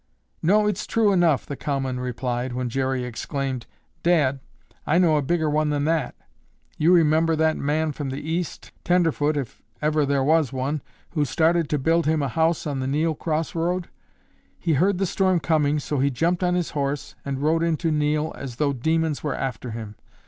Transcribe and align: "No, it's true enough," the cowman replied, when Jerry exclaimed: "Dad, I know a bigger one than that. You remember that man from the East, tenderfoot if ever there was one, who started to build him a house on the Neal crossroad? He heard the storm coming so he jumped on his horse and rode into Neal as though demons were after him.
"No, 0.41 0.65
it's 0.65 0.87
true 0.87 1.11
enough," 1.13 1.45
the 1.45 1.55
cowman 1.55 1.99
replied, 1.99 2.53
when 2.53 2.69
Jerry 2.69 3.03
exclaimed: 3.03 3.67
"Dad, 4.01 4.39
I 4.87 4.97
know 4.97 5.15
a 5.15 5.21
bigger 5.21 5.47
one 5.47 5.69
than 5.69 5.85
that. 5.85 6.15
You 6.79 6.91
remember 6.91 7.35
that 7.35 7.55
man 7.55 7.91
from 7.91 8.09
the 8.09 8.19
East, 8.27 8.71
tenderfoot 8.83 9.37
if 9.37 9.61
ever 9.79 10.03
there 10.03 10.23
was 10.23 10.51
one, 10.51 10.81
who 11.11 11.23
started 11.23 11.69
to 11.69 11.77
build 11.77 12.07
him 12.07 12.23
a 12.23 12.29
house 12.29 12.65
on 12.65 12.79
the 12.79 12.87
Neal 12.87 13.13
crossroad? 13.13 13.89
He 14.57 14.73
heard 14.73 14.97
the 14.97 15.05
storm 15.05 15.39
coming 15.39 15.77
so 15.77 15.99
he 15.99 16.09
jumped 16.09 16.43
on 16.43 16.55
his 16.55 16.71
horse 16.71 17.13
and 17.23 17.39
rode 17.43 17.61
into 17.61 17.91
Neal 17.91 18.33
as 18.35 18.55
though 18.55 18.73
demons 18.73 19.21
were 19.23 19.35
after 19.35 19.69
him. 19.69 19.95